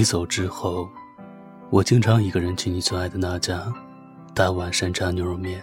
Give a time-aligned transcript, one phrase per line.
[0.00, 0.88] 你走之后，
[1.68, 3.70] 我经常一个人去你最爱的那家
[4.34, 5.62] 大碗山楂牛肉面。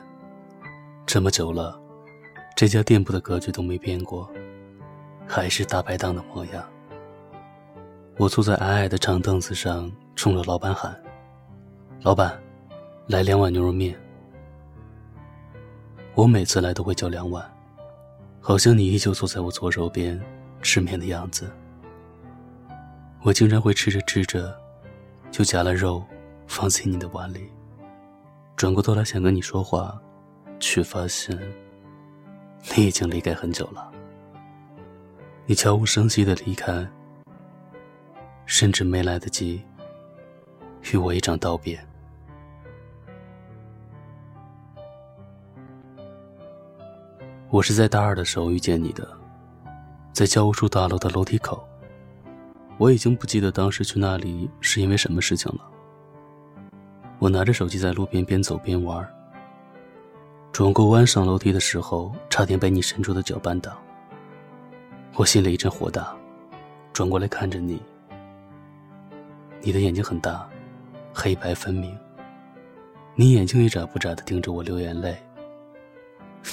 [1.08, 1.82] 这么久了，
[2.56, 4.30] 这家店铺的格局都没变过，
[5.26, 6.64] 还是大排档的模样。
[8.18, 10.96] 我坐在矮矮的长凳子上，冲着老板喊
[12.06, 12.40] ：“老板，
[13.08, 14.00] 来两碗牛肉面。”
[16.14, 17.44] 我每次来都会叫两碗，
[18.40, 20.22] 好像你依旧坐在我左手边
[20.62, 21.50] 吃面的样子。
[23.24, 24.56] 我经常会吃着吃着，
[25.32, 26.04] 就夹了肉
[26.48, 27.50] 放进你的碗里，
[28.56, 30.00] 转过头来想跟你说话，
[30.60, 31.38] 却发现
[32.76, 33.92] 你已经离开很久了。
[35.46, 36.88] 你悄无声息的离开，
[38.46, 39.62] 甚至没来得及
[40.94, 41.78] 与我一场道别。
[47.50, 49.06] 我是在大二的时候遇见你的，
[50.14, 51.68] 在教务处大楼的楼梯口。
[52.78, 55.62] 我已经不记得当时去那里是因为什么事情了。
[57.18, 59.08] 我拿着手机在路边边走边玩。
[60.52, 63.76] 转过弯上楼梯的时候，差点被你伸出的脚绊倒。
[65.16, 66.16] 我心里一阵火大，
[66.94, 67.82] 转过来看着你。
[69.62, 70.48] 你的眼睛很大，
[71.14, 71.98] 黑白分明。
[73.16, 75.18] 你眼睛一眨不眨的盯着我流眼泪。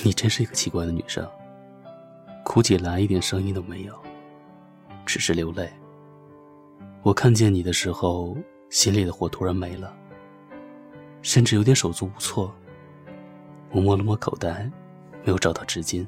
[0.02, 1.26] 你真是一个奇怪的女生，
[2.42, 3.94] 哭起来一点声音都没有，
[5.04, 5.70] 只是流泪。
[7.04, 8.34] 我看见你的时候，
[8.70, 9.94] 心里的火突然没了，
[11.20, 12.50] 甚至有点手足无措。
[13.72, 14.70] 我摸了摸口袋，
[15.22, 16.06] 没有找到纸巾，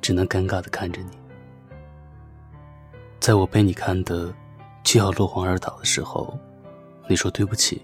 [0.00, 1.10] 只能尴尬的看着你。
[3.20, 4.34] 在我被你看的
[4.82, 6.36] 就要落荒而逃的时候，
[7.08, 7.80] 你说对不起。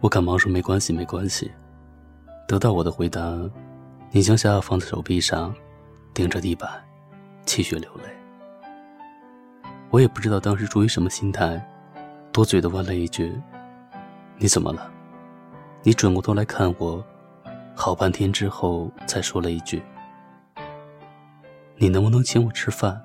[0.00, 1.50] 我赶忙说没关系，没关系。
[2.46, 3.34] 得到我的回答，
[4.10, 5.54] 你将下颚放在手臂上，
[6.12, 6.70] 盯着地板，
[7.46, 8.21] 气血流泪。
[9.92, 11.62] 我也不知道当时出于什么心态，
[12.32, 13.38] 多嘴的问了一句
[14.40, 14.90] ：“你怎么了？”
[15.84, 17.04] 你转过头来看我，
[17.76, 19.82] 好半天之后才说了一句
[21.76, 22.98] ：“你能不能请我吃饭？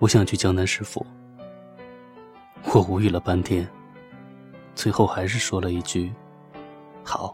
[0.00, 1.06] 我想去江南食府。”
[2.74, 3.64] 我无语了半天，
[4.74, 6.12] 最后还是说了一句
[7.04, 7.32] ：“好。”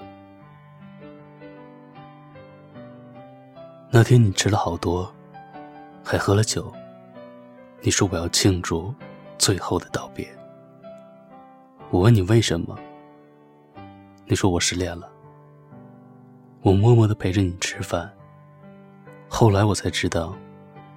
[3.91, 5.11] 那天你吃了好多，
[6.05, 6.71] 还喝了酒。
[7.85, 8.95] 你说我要庆祝
[9.39, 10.27] 最后的道别。
[11.91, 12.79] 我问你为什么？
[14.25, 15.11] 你说我失恋了。
[16.63, 18.09] 我默默的陪着你吃饭。
[19.29, 20.33] 后来我才知道，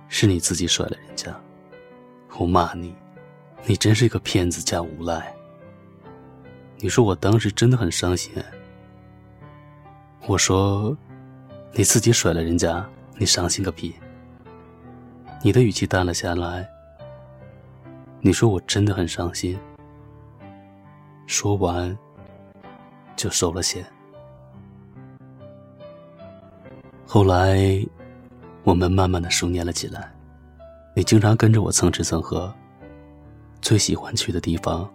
[0.09, 1.35] 是你自己甩了人家。
[2.37, 2.93] 我骂你，
[3.65, 5.33] 你真是一个骗子加无赖。
[6.77, 8.31] 你说我当时真的很伤心。
[10.27, 10.95] 我说，
[11.73, 12.87] 你自己甩了人家，
[13.17, 13.95] 你伤心个屁。
[15.41, 16.69] 你的语气淡了下来。
[18.25, 19.55] 你说我真的很伤心。
[21.27, 21.95] 说完，
[23.15, 23.85] 就收了线。
[27.05, 27.85] 后来，
[28.63, 30.11] 我们慢慢的熟稔了起来。
[30.95, 32.51] 你经常跟着我蹭吃蹭喝。
[33.61, 34.91] 最喜欢去的地方，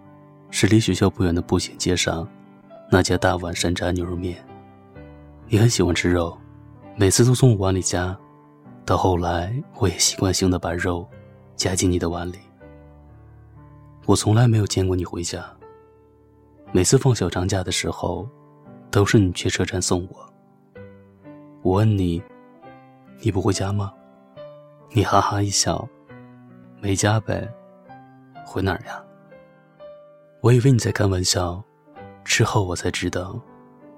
[0.51, 2.29] 是离学校不远的步行街上，
[2.91, 4.45] 那家大碗山楂牛肉面。
[5.47, 6.37] 你很喜欢吃肉，
[6.97, 8.19] 每次都从我碗里夹。
[8.85, 11.09] 到后来，我也习惯性的把肉
[11.55, 12.41] 夹进你的碗里。
[14.11, 15.49] 我从来没有见过你回家。
[16.73, 18.29] 每次放小长假的时候，
[18.91, 20.35] 都是你去车站送我。
[21.63, 22.21] 我问你
[23.23, 23.95] ：“你不回家吗？”
[24.91, 25.89] 你哈哈一笑
[26.83, 27.49] ：“没家呗，
[28.45, 29.01] 回哪儿呀？”
[30.43, 31.63] 我以为你在开玩笑，
[32.25, 33.41] 之后我才知道，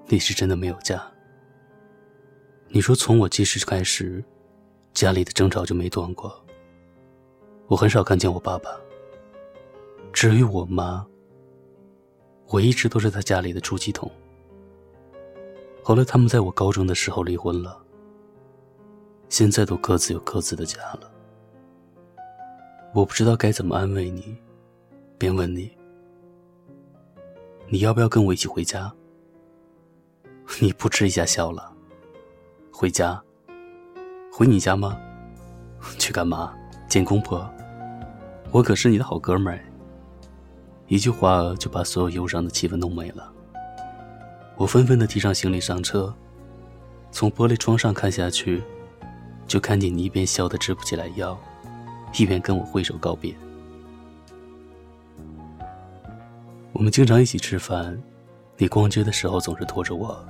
[0.05, 1.01] 你是真的没有家。
[2.67, 4.23] 你说从我记事开始，
[4.93, 6.31] 家里的争吵就没断过。
[7.65, 8.69] 我很少看见我爸爸。
[10.13, 11.05] 至于我妈，
[12.47, 14.09] 我一直都是他家里的出气筒。
[15.81, 17.77] 后来他们在我高中的时候离婚了，
[19.27, 21.11] 现在都各自有各自的家了。
[22.93, 24.37] 我不知道该怎么安慰你，
[25.17, 25.75] 便问你：
[27.67, 28.93] 你要不要跟我一起回家？
[30.61, 31.73] 你扑哧一下笑了。
[32.71, 33.21] 回家？
[34.31, 34.97] 回你家吗？
[35.97, 36.55] 去干嘛？
[36.87, 37.49] 见公婆？
[38.51, 39.59] 我可是你的好哥们儿。
[40.93, 43.33] 一句话就把所有忧伤的气氛弄没了。
[44.55, 46.13] 我纷纷的提上行李上车，
[47.11, 48.61] 从玻璃窗上看下去，
[49.47, 51.35] 就看见你一边笑得直不起来腰，
[52.15, 53.33] 一边跟我挥手告别。
[56.73, 57.99] 我们经常一起吃饭，
[58.55, 60.23] 你逛街的时候总是拖着我。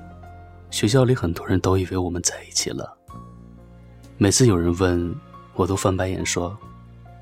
[0.69, 2.97] 学校里很多人都以为我们在一起了。
[4.17, 5.13] 每次有人问，
[5.55, 6.57] 我都翻白眼说：“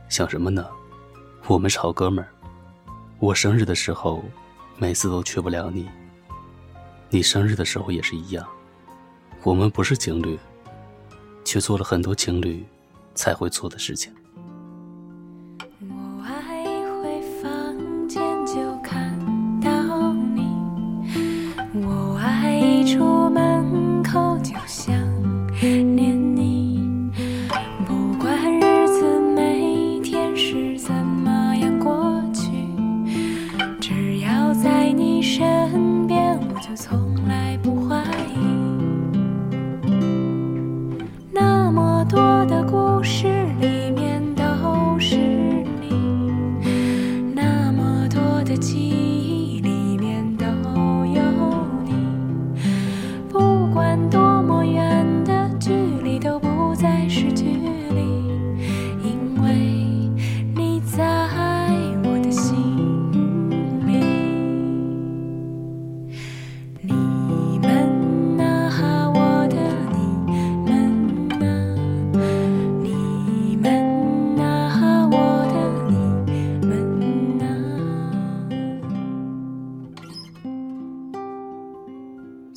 [0.09, 0.63] 想什么呢？
[1.47, 2.29] 我们是好哥们儿。
[3.21, 4.25] 我生日的时候，
[4.79, 5.87] 每次都缺不了你。
[7.07, 8.43] 你生日的时候也是一样。
[9.43, 10.39] 我们不是情侣，
[11.45, 12.65] 却做了很多情侣
[13.13, 14.11] 才会做的事情。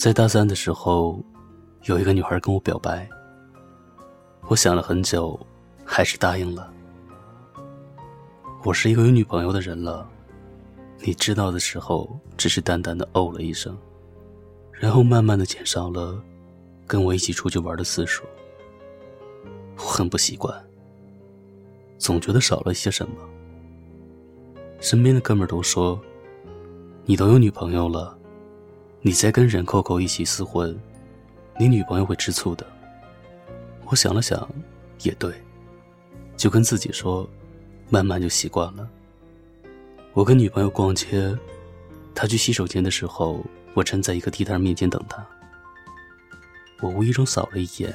[0.04, 1.18] 在大三的时候，
[1.84, 3.08] 有一个女孩跟我表白。
[4.48, 5.40] 我想了很久，
[5.82, 6.70] 还是答应了。
[8.64, 10.06] 我是一个有女朋友的人了，
[10.98, 13.74] 你知道的时候，只是淡淡的哦了一声，
[14.72, 16.22] 然后慢慢的减少了
[16.86, 18.24] 跟我一起出去玩的次数。
[19.78, 20.54] 我很不习惯，
[21.96, 23.14] 总觉得少了一些什么。
[24.80, 25.98] 身边的哥们都说，
[27.06, 28.18] 你都有女朋友了。
[29.06, 30.74] 你在跟任扣扣一起厮混，
[31.60, 32.66] 你女朋友会吃醋的。
[33.84, 34.48] 我想了想，
[35.02, 35.30] 也对，
[36.38, 37.28] 就跟自己说，
[37.90, 38.88] 慢慢就习惯了。
[40.14, 41.36] 我跟女朋友逛街，
[42.14, 45.22] 她去洗手间的时候，我站在一个地摊面前等她。
[46.80, 47.92] 我无意中扫了一眼，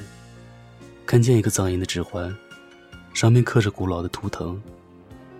[1.04, 2.32] 看见一个藏银的指环，
[3.12, 4.62] 上面刻着古老的图腾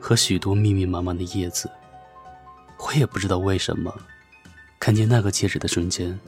[0.01, 1.71] 和许多密密麻麻的叶子。
[2.79, 3.95] 我也不知道为什么。
[4.81, 6.19] 看见那个戒指的瞬间，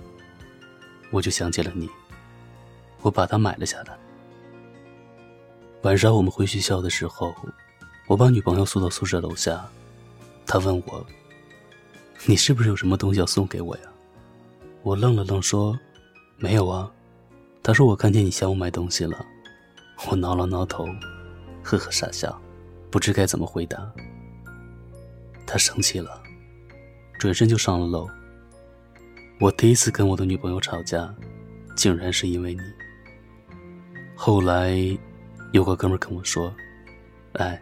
[1.11, 1.89] 我就想起了你。
[3.01, 3.99] 我把它买了下来。
[5.81, 7.35] 晚上我们回学校的时候，
[8.07, 9.67] 我把女朋友送到宿舍楼下，
[10.47, 11.05] 她问我
[12.27, 13.85] ：“你是不是有什么东西要送给我呀？”
[14.85, 15.77] 我愣了愣说
[16.37, 16.93] ：“没有啊。”
[17.65, 19.25] 她说：“我看见你向我买东西了。”
[20.11, 20.87] 我挠了挠头，
[21.63, 22.39] 呵呵傻笑，
[22.91, 23.91] 不知该怎么回答。
[25.47, 26.23] 她生气了，
[27.19, 28.07] 转身就上了楼。
[29.43, 31.13] 我第一次跟我的女朋友吵架，
[31.77, 32.61] 竟然是因为你。
[34.15, 34.73] 后来，
[35.51, 36.55] 有个哥们跟我说
[37.35, 37.61] ：“哎，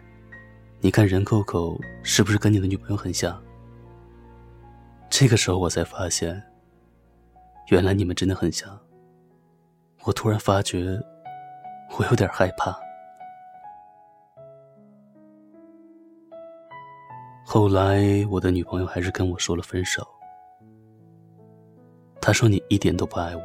[0.79, 3.41] 你看任扣扣是不是跟你的女朋友很像？”
[5.09, 6.39] 这个时候我才发现，
[7.69, 8.79] 原来你们真的很像。
[10.03, 11.01] 我突然发觉，
[11.97, 12.79] 我有点害怕。
[17.43, 20.07] 后来，我的女朋友还是跟我说了分手。
[22.21, 23.43] 他说你一点都不爱我，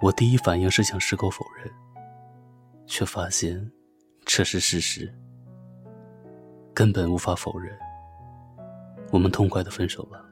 [0.00, 1.68] 我第一反应是想矢口否认，
[2.86, 3.68] 却发现
[4.24, 5.12] 这是事实，
[6.72, 7.76] 根本无法否认。
[9.10, 10.24] 我们痛快的分手吧。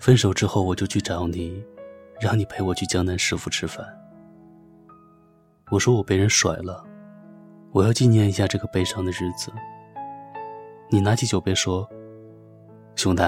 [0.00, 1.64] 分手之后，我就去找你，
[2.20, 3.86] 让你陪我去江南师傅吃饭。
[5.70, 6.84] 我说我被人甩了，
[7.70, 9.52] 我要纪念一下这个悲伤的日子。
[10.90, 11.88] 你拿起酒杯说
[12.96, 13.22] ：“兄弟。”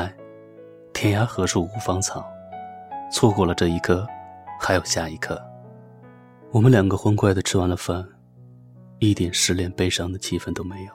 [1.00, 2.28] 天涯何处无芳草，
[3.08, 4.04] 错过了这一刻，
[4.58, 5.40] 还有下一刻。
[6.50, 8.04] 我们两个欢快的吃完了饭，
[8.98, 10.92] 一点失恋悲伤的气氛都没有。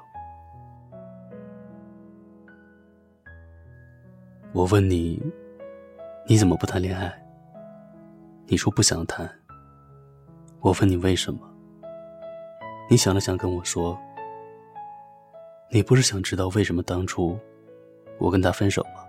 [4.51, 5.23] 我问你，
[6.27, 7.09] 你怎么不谈恋爱？
[8.47, 9.25] 你说不想谈。
[10.59, 11.49] 我问你为什么？
[12.89, 13.97] 你想了想跟我说，
[15.71, 17.39] 你不是想知道为什么当初
[18.19, 19.02] 我跟他分手吗？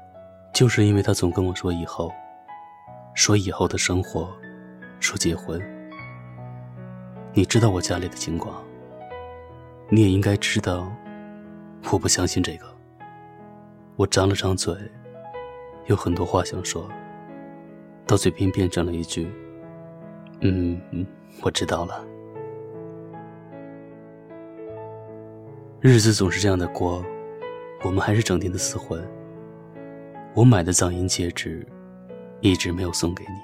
[0.54, 2.12] 就是因为他总跟我说以后，
[3.12, 4.32] 说以后的生活，
[5.00, 5.60] 说结婚。
[7.32, 8.62] 你知道我家里的情况，
[9.88, 10.88] 你也应该知道，
[11.90, 12.66] 我不相信这个。
[13.96, 14.72] 我张了张嘴，
[15.86, 16.88] 有很多话想说，
[18.06, 19.28] 到嘴边变成了一句
[20.40, 20.80] ：“嗯，
[21.42, 22.04] 我知道了。”
[25.80, 27.04] 日子总是这样的过，
[27.82, 29.04] 我们还是整天的厮混。
[30.34, 31.64] 我买的藏银戒指，
[32.40, 33.38] 一直没有送给你。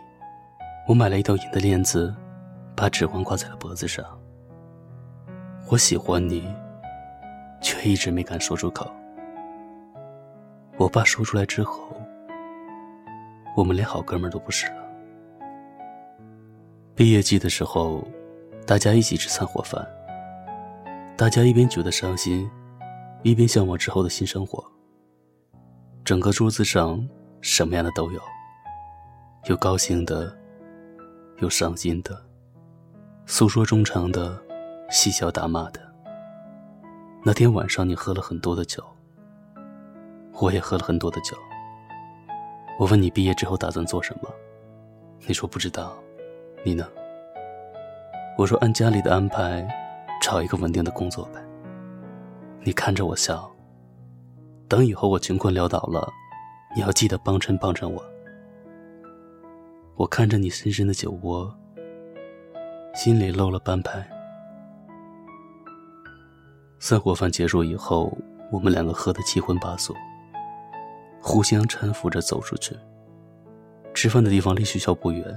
[0.88, 2.12] 我买了一条银的链子，
[2.74, 4.04] 把指环挂在了脖子上。
[5.68, 6.52] 我喜欢你，
[7.62, 8.90] 却一直没敢说出口。
[10.78, 11.96] 我爸说出来之后，
[13.56, 14.82] 我们连好哥们都不是了。
[16.96, 18.04] 毕业季的时候，
[18.66, 19.86] 大家一起吃散伙饭，
[21.16, 22.50] 大家一边觉得伤心，
[23.22, 24.64] 一边向往之后的新生活。
[26.10, 27.08] 整个桌子上
[27.40, 28.20] 什么样的都有，
[29.44, 30.36] 有高兴的，
[31.38, 32.20] 有伤心的，
[33.26, 34.36] 诉说衷肠的，
[34.90, 35.80] 嬉笑打骂的。
[37.22, 38.82] 那天晚上，你喝了很多的酒，
[40.32, 41.36] 我也喝了很多的酒。
[42.76, 44.28] 我问你毕业之后打算做什么，
[45.28, 45.96] 你说不知道，
[46.64, 46.88] 你呢？
[48.36, 49.64] 我说按家里的安排，
[50.20, 51.40] 找一个稳定的工作呗。
[52.64, 53.48] 你看着我笑。
[54.70, 56.08] 等以后我穷困潦倒了，
[56.76, 58.00] 你要记得帮衬帮衬我。
[59.96, 61.52] 我看着你深深的酒窝，
[62.94, 64.08] 心里漏了半拍。
[66.78, 68.16] 散伙饭结束以后，
[68.52, 69.92] 我们两个喝得七荤八素，
[71.20, 72.76] 互相搀扶着走出去。
[73.92, 75.36] 吃饭的地方离学校不远，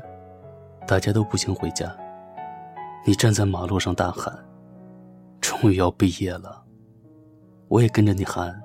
[0.87, 1.91] 大家都步行回家。
[3.03, 4.31] 你站在马路上大喊
[5.41, 6.63] ：“终于要毕业了！”
[7.67, 8.61] 我也跟着你喊。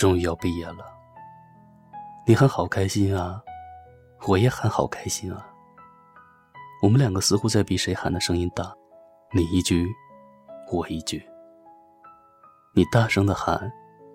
[0.00, 0.86] 终于要毕业了，
[2.26, 3.38] 你喊好开心啊，
[4.26, 5.46] 我也喊好开心啊。
[6.82, 8.74] 我们两个似乎在比谁喊的声音大，
[9.34, 9.86] 你一句，
[10.72, 11.22] 我一句。
[12.72, 13.70] 你大声的喊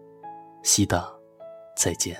[0.65, 1.07] “西大，
[1.77, 2.17] 再见”，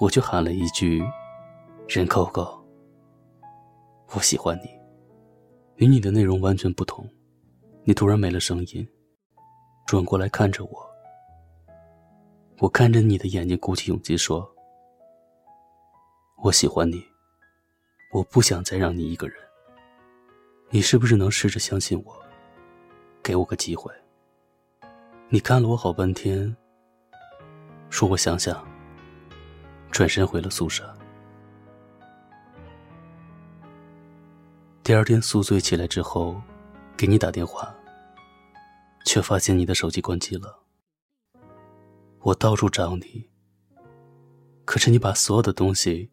[0.00, 1.00] 我就喊了一句
[1.86, 2.60] “人够够”。
[4.16, 4.68] 我喜欢你，
[5.76, 7.08] 与你的内容完全不同。
[7.84, 8.84] 你突然没了声音，
[9.86, 10.93] 转过来看着我。
[12.58, 14.48] 我看着你的眼睛，鼓起勇气说
[16.42, 17.04] ：“我喜欢你，
[18.12, 19.36] 我不想再让你一个人。
[20.70, 22.16] 你是不是能试着相信我，
[23.22, 23.92] 给我个机会？”
[25.28, 26.56] 你看了我好半天，
[27.90, 28.64] 说我想想，
[29.90, 30.88] 转身回了宿舍。
[34.84, 36.40] 第二天宿醉起来之后，
[36.96, 37.74] 给你打电话，
[39.04, 40.63] 却发现你的手机关机了。
[42.24, 43.28] 我到处找你，
[44.64, 46.10] 可是你把所有的东西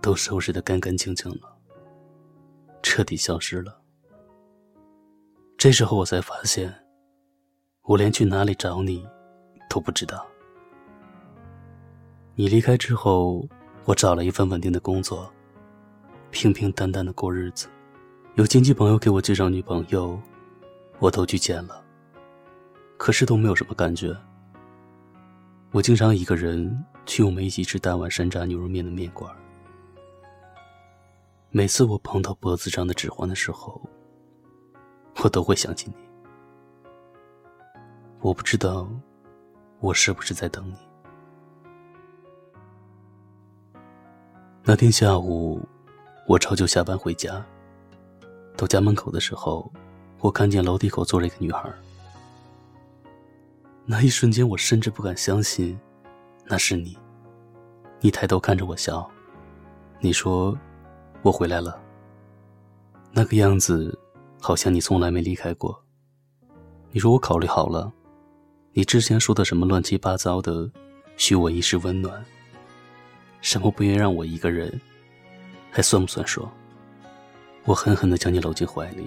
[0.00, 1.58] 都收拾的干干净净了，
[2.84, 3.76] 彻底消失了。
[5.58, 6.72] 这时候我才发现，
[7.82, 9.04] 我连去哪里找你
[9.68, 10.24] 都不知道。
[12.36, 13.44] 你离开之后，
[13.86, 15.28] 我找了一份稳定的工作，
[16.30, 17.66] 平平淡淡的过日子。
[18.36, 20.16] 有亲戚朋友给我介绍女朋友，
[21.00, 21.84] 我都去见了，
[22.96, 24.16] 可是都没有什么感觉。
[25.74, 29.34] 我经常一个人去我们一起吃大碗山楂牛肉面的面馆。
[31.50, 33.82] 每次我碰到脖子上的指环的时候，
[35.24, 35.96] 我都会想起你。
[38.20, 38.88] 我不知道，
[39.80, 40.76] 我是不是在等你？
[44.62, 45.60] 那天下午，
[46.28, 47.44] 我朝九下班回家，
[48.56, 49.68] 到家门口的时候，
[50.20, 51.68] 我看见楼梯口坐着一个女孩。
[53.86, 55.78] 那一瞬间，我甚至不敢相信，
[56.46, 56.96] 那是你。
[58.00, 59.08] 你抬头看着我笑，
[60.00, 60.58] 你说
[61.22, 61.80] ：“我回来了。”
[63.12, 63.98] 那个样子，
[64.40, 65.78] 好像你从来没离开过。
[66.92, 67.92] 你说：“我考虑好了，
[68.72, 70.70] 你之前说的什么乱七八糟的，
[71.16, 72.24] 许我一世温暖，
[73.40, 74.80] 什么不愿让我一个人，
[75.70, 76.48] 还算不算数？”
[77.64, 79.06] 我狠狠地将你搂进怀里，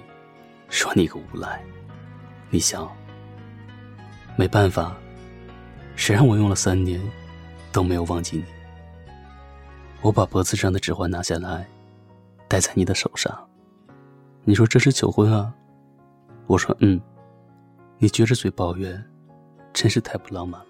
[0.68, 1.64] 说：“你个无赖！”
[2.50, 2.92] 你笑。
[4.38, 4.96] 没办法，
[5.96, 7.02] 谁让我用了三年，
[7.72, 8.44] 都没有忘记你。
[10.00, 11.66] 我把脖子上的指环拿下来，
[12.46, 13.36] 戴在你的手上。
[14.44, 15.52] 你说这是求婚啊？
[16.46, 17.00] 我说嗯。
[17.98, 19.04] 你撅着嘴抱怨，
[19.72, 20.66] 真是太不浪漫了。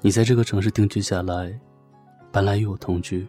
[0.00, 1.58] 你在这个城市定居下来，
[2.30, 3.26] 本来与我同居。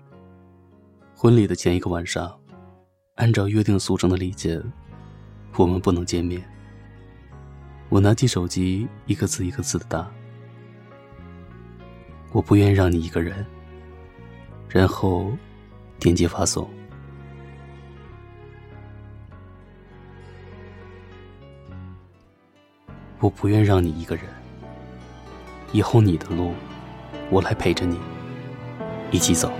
[1.16, 2.40] 婚礼的前一个晚上，
[3.16, 4.62] 按照约定俗成的礼节，
[5.58, 6.48] 我们不能见面。
[7.92, 10.10] 我拿起手机，一个字一个字的打。
[12.32, 13.46] 我不愿让你一个人。
[14.70, 15.30] 然后，
[16.00, 16.70] 点击发送。
[23.20, 24.24] 我不愿让你一个人。
[25.74, 26.54] 以后你的路，
[27.30, 28.00] 我来陪着你，
[29.12, 29.52] 一起走。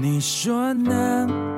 [0.00, 1.57] 你说呢？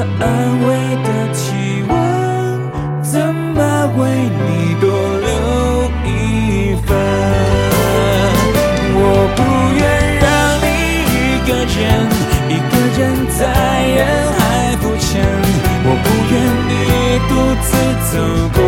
[0.00, 0.24] 安
[0.66, 0.68] 慰
[1.04, 1.38] 的体
[1.88, 1.92] 温，
[3.02, 3.58] 怎么
[3.98, 4.84] 为你多
[5.18, 5.28] 留
[6.04, 6.08] 一
[6.86, 6.88] 份？
[8.92, 8.98] 我
[9.36, 9.38] 不
[9.78, 9.80] 愿
[10.20, 10.26] 让
[10.62, 10.66] 你
[11.14, 11.16] 一
[11.46, 11.78] 个人，
[12.48, 13.00] 一个人
[13.38, 13.40] 在
[13.96, 13.98] 人
[14.38, 14.40] 海
[14.80, 15.08] 浮沉，
[15.84, 16.34] 我不愿
[16.68, 16.70] 你
[17.28, 17.30] 独
[17.62, 17.68] 自
[18.10, 18.14] 走
[18.54, 18.59] 过。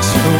[0.00, 0.39] looks for